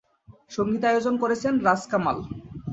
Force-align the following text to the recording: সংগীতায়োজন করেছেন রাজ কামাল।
সংগীতায়োজন 0.51 1.13
করেছেন 1.17 1.53
রাজ 1.65 1.81
কামাল। 1.91 2.17